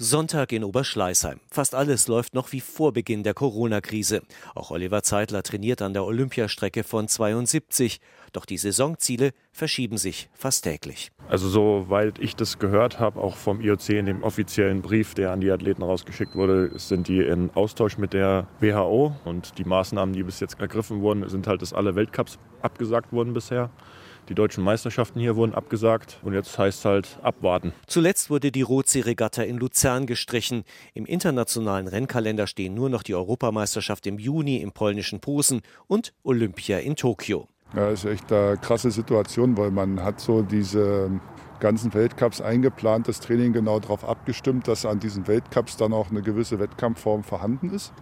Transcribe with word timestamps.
Sonntag 0.00 0.52
in 0.52 0.62
Oberschleißheim. 0.62 1.40
Fast 1.50 1.74
alles 1.74 2.06
läuft 2.06 2.32
noch 2.32 2.52
wie 2.52 2.60
vor 2.60 2.92
Beginn 2.92 3.24
der 3.24 3.34
Corona-Krise. 3.34 4.22
Auch 4.54 4.70
Oliver 4.70 5.02
Zeitler 5.02 5.42
trainiert 5.42 5.82
an 5.82 5.92
der 5.92 6.04
Olympiastrecke 6.04 6.84
von 6.84 7.08
72. 7.08 8.00
Doch 8.32 8.44
die 8.44 8.58
Saisonziele 8.58 9.32
verschieben 9.50 9.98
sich 9.98 10.28
fast 10.34 10.62
täglich. 10.62 11.10
Also 11.28 11.48
soweit 11.48 12.20
ich 12.20 12.36
das 12.36 12.60
gehört 12.60 13.00
habe, 13.00 13.20
auch 13.20 13.34
vom 13.34 13.60
IOC 13.60 13.88
in 13.88 14.06
dem 14.06 14.22
offiziellen 14.22 14.82
Brief, 14.82 15.14
der 15.14 15.32
an 15.32 15.40
die 15.40 15.50
Athleten 15.50 15.82
rausgeschickt 15.82 16.36
wurde, 16.36 16.70
sind 16.78 17.08
die 17.08 17.18
in 17.18 17.50
Austausch 17.54 17.98
mit 17.98 18.12
der 18.12 18.46
WHO. 18.60 19.16
Und 19.24 19.58
die 19.58 19.64
Maßnahmen, 19.64 20.14
die 20.14 20.22
bis 20.22 20.38
jetzt 20.38 20.60
ergriffen 20.60 21.00
wurden, 21.00 21.28
sind 21.28 21.48
halt, 21.48 21.60
dass 21.60 21.72
alle 21.72 21.96
Weltcups 21.96 22.38
abgesagt 22.62 23.12
wurden 23.12 23.34
bisher. 23.34 23.68
Die 24.28 24.34
deutschen 24.34 24.62
Meisterschaften 24.62 25.20
hier 25.20 25.36
wurden 25.36 25.54
abgesagt 25.54 26.18
und 26.22 26.34
jetzt 26.34 26.58
heißt 26.58 26.84
halt 26.84 27.18
abwarten. 27.22 27.72
Zuletzt 27.86 28.28
wurde 28.28 28.52
die 28.52 28.60
Rotsee-Regatta 28.60 29.42
in 29.42 29.56
Luzern 29.56 30.06
gestrichen. 30.06 30.64
Im 30.92 31.06
internationalen 31.06 31.88
Rennkalender 31.88 32.46
stehen 32.46 32.74
nur 32.74 32.90
noch 32.90 33.02
die 33.02 33.14
Europameisterschaft 33.14 34.06
im 34.06 34.18
Juni 34.18 34.58
im 34.58 34.72
polnischen 34.72 35.20
Posen 35.20 35.62
und 35.86 36.12
Olympia 36.24 36.78
in 36.78 36.94
Tokio. 36.94 37.48
Ja, 37.74 37.90
das 37.90 38.04
ist 38.04 38.10
echt 38.10 38.32
eine 38.32 38.58
krasse 38.58 38.90
Situation, 38.90 39.56
weil 39.56 39.70
man 39.70 40.02
hat 40.02 40.20
so 40.20 40.42
diese 40.42 41.10
ganzen 41.60 41.94
Weltcups 41.94 42.40
eingeplant, 42.40 43.08
das 43.08 43.20
Training 43.20 43.52
genau 43.52 43.80
darauf 43.80 44.04
abgestimmt, 44.04 44.68
dass 44.68 44.86
an 44.86 45.00
diesen 45.00 45.26
Weltcups 45.26 45.76
dann 45.76 45.92
auch 45.92 46.10
eine 46.10 46.22
gewisse 46.22 46.58
Wettkampfform 46.58 47.24
vorhanden 47.24 47.70
ist. 47.70 47.92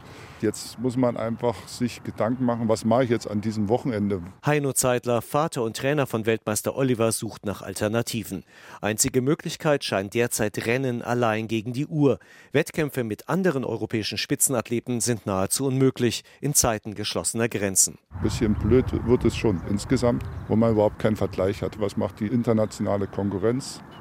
Jetzt 0.43 0.79
muss 0.79 0.99
man 0.99 1.17
einfach 1.17 1.67
sich 1.67 2.05
Gedanken 2.05 2.45
machen, 2.45 2.69
was 2.69 2.85
mache 2.85 3.05
ich 3.05 3.11
jetzt 3.11 3.31
an 3.31 3.41
diesem 3.41 3.71
Wochenende. 3.71 4.21
Heino 4.45 4.75
Zeitler, 4.75 5.23
Vater 5.23 5.63
und 5.63 5.77
Trainer 5.77 6.07
von 6.07 6.27
Weltmeister 6.27 6.77
Oliver, 6.77 7.11
sucht 7.13 7.47
nach 7.47 7.63
Alternativen. 7.63 8.45
Einzige 8.83 9.23
Möglichkeit 9.23 9.83
scheint 9.83 10.13
derzeit 10.13 10.67
Rennen 10.67 11.01
allein 11.01 11.49
gegen 11.49 11.73
die 11.73 11.87
Uhr. 11.87 12.19
Wettkämpfe 12.53 13.03
mit 13.03 13.31
anderen 13.31 13.65
europäischen 13.65 14.19
Spitzenathleten 14.19 15.01
sind 15.01 15.25
nahezu 15.25 15.67
unmöglich 15.67 16.23
in 16.43 16.53
Zeiten 16.53 16.95
geschlossener 16.95 17.49
Grenzen. 17.49 17.99
Ein 18.11 18.23
bisschen 18.23 18.55
blöd 18.55 18.85
wird 19.07 19.25
es 19.25 19.35
schon 19.35 19.63
insgesamt, 19.71 20.23
wo 20.49 20.57
man 20.57 20.73
überhaupt 20.73 20.99
keinen 20.99 21.17
Vergleich 21.17 21.63
hat. 21.63 21.81
Was 21.81 21.97
macht 21.97 22.21
die 22.21 22.27
internationale 22.27 23.07
Konkurrenz? 23.07 23.46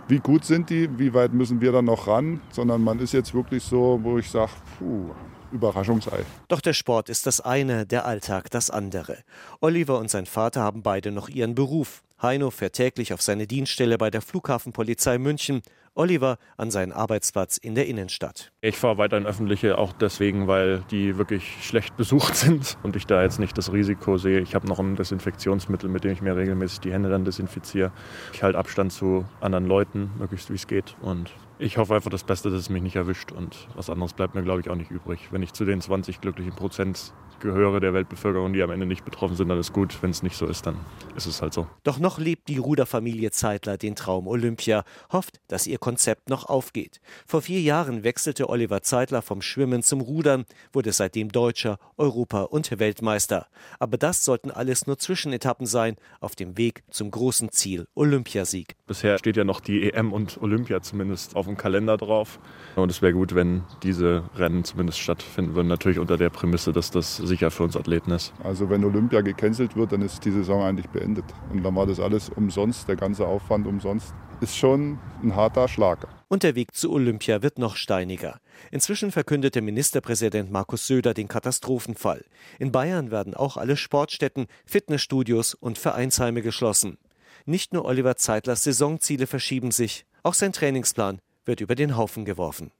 Wie 0.07 0.19
gut 0.19 0.45
sind 0.45 0.69
die? 0.69 0.99
Wie 0.99 1.13
weit 1.13 1.33
müssen 1.33 1.61
wir 1.61 1.71
da 1.71 1.81
noch 1.81 2.07
ran? 2.07 2.41
Sondern 2.51 2.81
man 2.81 2.99
ist 2.99 3.13
jetzt 3.13 3.33
wirklich 3.33 3.63
so, 3.63 3.99
wo 4.01 4.17
ich 4.17 4.29
sage, 4.29 4.51
puh, 4.77 5.11
Überraschungsei. 5.51 6.19
Doch 6.47 6.61
der 6.61 6.73
Sport 6.73 7.09
ist 7.09 7.25
das 7.25 7.41
eine, 7.41 7.85
der 7.85 8.05
Alltag 8.05 8.49
das 8.51 8.69
andere. 8.69 9.17
Oliver 9.61 9.99
und 9.99 10.09
sein 10.11 10.25
Vater 10.25 10.61
haben 10.61 10.83
beide 10.83 11.11
noch 11.11 11.29
ihren 11.29 11.55
Beruf. 11.55 12.03
Heino 12.25 12.49
fährt 12.49 12.73
täglich 12.73 13.13
auf 13.13 13.21
seine 13.21 13.45
Dienststelle 13.45 13.99
bei 13.99 14.09
der 14.09 14.21
Flughafenpolizei 14.21 15.19
München. 15.19 15.61
Oliver 15.93 16.39
an 16.57 16.71
seinen 16.71 16.91
Arbeitsplatz 16.91 17.57
in 17.57 17.75
der 17.75 17.85
Innenstadt. 17.87 18.51
Ich 18.61 18.77
fahre 18.77 18.97
weiter 18.97 19.15
in 19.15 19.27
öffentliche, 19.27 19.77
auch 19.77 19.93
deswegen, 19.93 20.47
weil 20.47 20.83
die 20.89 21.19
wirklich 21.19 21.57
schlecht 21.61 21.95
besucht 21.97 22.35
sind 22.35 22.77
und 22.81 22.95
ich 22.95 23.05
da 23.05 23.21
jetzt 23.21 23.39
nicht 23.39 23.55
das 23.57 23.71
Risiko 23.71 24.17
sehe. 24.17 24.41
Ich 24.41 24.55
habe 24.55 24.67
noch 24.67 24.79
ein 24.79 24.95
Desinfektionsmittel, 24.95 25.87
mit 25.87 26.03
dem 26.03 26.11
ich 26.11 26.21
mir 26.21 26.35
regelmäßig 26.35 26.79
die 26.79 26.91
Hände 26.91 27.09
dann 27.09 27.25
desinfiziere. 27.25 27.91
Ich 28.33 28.41
halte 28.41 28.57
Abstand 28.57 28.91
zu 28.91 29.25
anderen 29.39 29.67
Leuten, 29.67 30.09
möglichst 30.17 30.49
wie 30.49 30.55
es 30.55 30.65
geht. 30.65 30.95
Und 31.01 31.31
ich 31.59 31.77
hoffe 31.77 31.95
einfach 31.95 32.11
das 32.11 32.25
Beste, 32.25 32.49
dass 32.49 32.59
es 32.59 32.69
mich 32.69 32.81
nicht 32.81 32.95
erwischt. 32.97 33.31
Und 33.31 33.67
was 33.75 33.89
anderes 33.89 34.13
bleibt 34.13 34.35
mir, 34.35 34.43
glaube 34.43 34.61
ich, 34.61 34.69
auch 34.69 34.75
nicht 34.75 34.91
übrig. 34.91 35.29
Wenn 35.31 35.43
ich 35.43 35.53
zu 35.53 35.63
den 35.63 35.79
20 35.79 36.19
glücklichen 36.19 36.53
Prozent 36.53 37.13
gehöre 37.39 37.79
der 37.79 37.93
Weltbevölkerung, 37.93 38.53
die 38.53 38.61
am 38.61 38.71
Ende 38.71 38.85
nicht 38.85 39.05
betroffen 39.05 39.35
sind, 39.35 39.49
dann 39.49 39.59
ist 39.59 39.73
gut. 39.73 39.97
Wenn 40.01 40.11
es 40.11 40.23
nicht 40.23 40.35
so 40.35 40.45
ist, 40.45 40.65
dann 40.65 40.77
ist 41.15 41.25
es 41.25 41.41
halt 41.41 41.53
so. 41.53 41.67
Doch 41.83 41.99
noch 41.99 42.19
lebt 42.19 42.47
die 42.47 42.57
Ruderfamilie 42.57 43.31
Zeitler 43.31 43.77
den 43.77 43.95
Traum 43.95 44.27
Olympia, 44.27 44.83
hofft, 45.11 45.39
dass 45.47 45.67
ihr 45.67 45.77
Konzept 45.77 46.29
noch 46.29 46.45
aufgeht. 46.49 46.99
Vor 47.25 47.41
vier 47.41 47.61
Jahren 47.61 48.03
wechselte 48.03 48.49
Oliver 48.49 48.81
Zeitler 48.81 49.21
vom 49.21 49.41
Schwimmen 49.41 49.83
zum 49.83 50.01
Rudern, 50.01 50.45
wurde 50.73 50.91
seitdem 50.91 51.31
Deutscher, 51.31 51.79
Europa- 51.97 52.43
und 52.43 52.79
Weltmeister. 52.79 53.47
Aber 53.79 53.97
das 53.97 54.25
sollten 54.25 54.51
alles 54.51 54.87
nur 54.87 54.97
Zwischenetappen 54.97 55.65
sein 55.65 55.95
auf 56.19 56.35
dem 56.35 56.57
Weg 56.57 56.83
zum 56.89 57.11
großen 57.11 57.51
Ziel 57.51 57.87
Olympiasieg. 57.95 58.75
Bisher 58.87 59.17
steht 59.17 59.37
ja 59.37 59.43
noch 59.43 59.59
die 59.59 59.91
EM 59.91 60.13
und 60.13 60.41
Olympia 60.41 60.81
zumindest 60.81 61.35
auf 61.35 61.45
dem 61.45 61.57
Kalender 61.57 61.97
drauf. 61.97 62.39
Und 62.75 62.91
es 62.91 63.01
wäre 63.01 63.13
gut, 63.13 63.35
wenn 63.35 63.63
diese 63.83 64.23
Rennen 64.35 64.63
zumindest 64.63 64.99
stattfinden 64.99 65.55
würden. 65.55 65.67
Natürlich 65.67 65.99
unter 65.99 66.17
der 66.17 66.29
Prämisse, 66.29 66.73
dass 66.73 66.91
das 66.91 67.17
sicher 67.25 67.51
für 67.51 67.63
uns 67.63 67.75
Athleten 67.75 68.11
ist. 68.11 68.33
Also 68.43 68.69
wenn 68.69 68.83
Olympia 68.83 69.21
gecancelt 69.21 69.75
wird, 69.75 69.91
dann 69.91 70.01
ist 70.01 70.23
die 70.25 70.31
Saison 70.31 70.63
eigentlich 70.63 70.89
beendet. 70.89 71.25
Und 71.51 71.63
dann 71.63 71.75
war 71.75 71.85
das 71.85 71.99
alles 71.99 72.29
umsonst, 72.29 72.87
der 72.87 72.95
ganze 72.95 73.27
Aufwand 73.27 73.67
umsonst. 73.67 74.13
Ist 74.41 74.57
schon 74.57 74.99
ein 75.23 75.35
harter 75.35 75.67
Schlag. 75.67 76.07
Und 76.27 76.43
der 76.43 76.55
Weg 76.55 76.73
zu 76.73 76.91
Olympia 76.91 77.41
wird 77.41 77.57
noch 77.57 77.75
steiniger. 77.75 78.39
Inzwischen 78.71 79.11
verkündete 79.11 79.61
Ministerpräsident 79.61 80.51
Markus 80.51 80.87
Söder 80.87 81.13
den 81.13 81.27
Katastrophenfall. 81.27 82.25
In 82.59 82.71
Bayern 82.71 83.11
werden 83.11 83.33
auch 83.33 83.57
alle 83.57 83.77
Sportstätten, 83.77 84.47
Fitnessstudios 84.65 85.53
und 85.53 85.77
Vereinsheime 85.77 86.41
geschlossen. 86.41 86.97
Nicht 87.45 87.73
nur 87.73 87.85
Oliver 87.85 88.15
Zeitlers 88.17 88.63
Saisonziele 88.63 89.27
verschieben 89.27 89.71
sich, 89.71 90.05
auch 90.23 90.33
sein 90.33 90.51
Trainingsplan 90.51 91.19
wird 91.45 91.61
über 91.61 91.75
den 91.75 91.95
Haufen 91.95 92.25
geworfen. 92.25 92.71